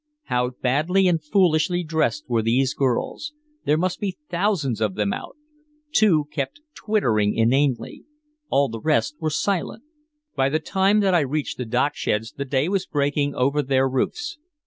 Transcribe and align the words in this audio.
How 0.23 0.49
badly 0.63 1.07
and 1.07 1.23
foolishly 1.23 1.83
dressed 1.83 2.23
were 2.27 2.41
these 2.41 2.73
girls. 2.73 3.33
There 3.65 3.77
must 3.77 3.99
be 3.99 4.17
thousands 4.29 4.81
of 4.81 4.95
them 4.95 5.13
out. 5.13 5.37
Two 5.91 6.25
kept 6.31 6.61
tittering 6.73 7.35
inanely. 7.35 8.05
All 8.49 8.67
the 8.67 8.81
rest 8.81 9.15
were 9.19 9.29
silent. 9.29 9.83
By 10.35 10.49
the 10.49 10.59
time 10.59 11.01
that 11.01 11.13
I 11.13 11.19
reached 11.19 11.59
the 11.59 11.65
docksheds 11.65 12.33
the 12.33 12.45
day 12.45 12.67
was 12.67 12.87
breaking 12.87 13.35
over 13.35 13.61
their 13.61 13.87
roofs. 13.87 14.39